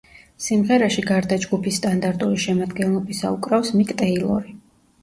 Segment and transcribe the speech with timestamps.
[0.45, 4.61] სიმღერაში, გარდა ჯგუფის სტანდარტული შემადგენლობისა, უკრავს მიკ ტეილორი.